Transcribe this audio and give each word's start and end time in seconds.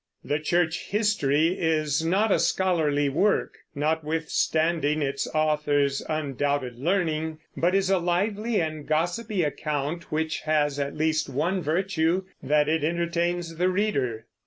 The 0.23 0.39
Church 0.39 0.87
History 0.87 1.49
is 1.49 2.03
not 2.03 2.31
a 2.31 2.39
scholarly 2.39 3.07
work, 3.07 3.53
notwithstanding 3.75 5.03
its 5.03 5.27
author's 5.27 6.01
undoubted 6.09 6.79
learning, 6.79 7.37
but 7.55 7.75
is 7.75 7.91
a 7.91 7.99
lively 7.99 8.59
and 8.59 8.87
gossipy 8.87 9.43
account 9.43 10.11
which 10.11 10.39
has 10.39 10.79
at 10.79 10.97
least 10.97 11.29
one 11.29 11.61
virtue, 11.61 12.23
that 12.41 12.67
it 12.67 12.83
entertains 12.83 13.57
the 13.57 13.69
reader. 13.69 14.25